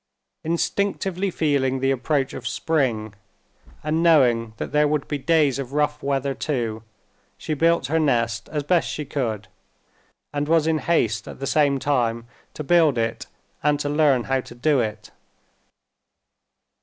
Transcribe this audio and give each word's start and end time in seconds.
Instinctively 0.43 1.29
feeling 1.29 1.79
the 1.79 1.91
approach 1.91 2.33
of 2.33 2.47
spring, 2.47 3.13
and 3.83 4.01
knowing 4.01 4.53
that 4.57 4.71
there 4.71 4.87
would 4.87 5.07
be 5.07 5.19
days 5.19 5.59
of 5.59 5.73
rough 5.73 6.01
weather 6.01 6.33
too, 6.33 6.81
she 7.37 7.53
built 7.53 7.85
her 7.85 7.99
nest 7.99 8.49
as 8.51 8.63
best 8.63 8.89
she 8.89 9.05
could, 9.05 9.47
and 10.33 10.47
was 10.47 10.65
in 10.65 10.79
haste 10.79 11.27
at 11.27 11.39
the 11.39 11.45
same 11.45 11.77
time 11.77 12.25
to 12.55 12.63
build 12.63 12.97
it 12.97 13.27
and 13.61 13.79
to 13.79 13.89
learn 13.89 14.23
how 14.23 14.41
to 14.41 14.55
do 14.55 14.79
it. 14.79 15.11